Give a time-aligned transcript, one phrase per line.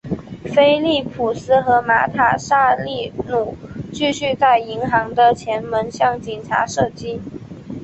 [0.55, 3.55] 菲利普斯和马塔萨利努
[3.93, 7.21] 继续在银行的前门向警察射击。